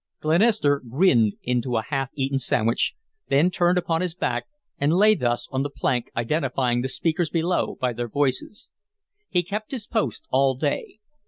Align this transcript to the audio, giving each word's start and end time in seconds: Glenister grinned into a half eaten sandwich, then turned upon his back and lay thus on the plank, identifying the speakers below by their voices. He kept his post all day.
Glenister 0.19 0.79
grinned 0.89 1.33
into 1.43 1.77
a 1.77 1.83
half 1.83 2.09
eaten 2.15 2.39
sandwich, 2.39 2.95
then 3.27 3.51
turned 3.51 3.77
upon 3.77 4.01
his 4.01 4.15
back 4.15 4.47
and 4.79 4.97
lay 4.97 5.13
thus 5.13 5.47
on 5.51 5.61
the 5.61 5.69
plank, 5.69 6.09
identifying 6.17 6.81
the 6.81 6.89
speakers 6.89 7.29
below 7.29 7.77
by 7.79 7.93
their 7.93 8.09
voices. 8.09 8.71
He 9.29 9.43
kept 9.43 9.69
his 9.69 9.85
post 9.85 10.23
all 10.31 10.55
day. 10.55 10.97